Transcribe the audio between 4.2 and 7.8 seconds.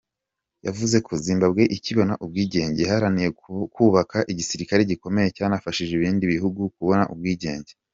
igisirikare gikomeye cyanafashije ibindi bihugu kubona ubwigenge.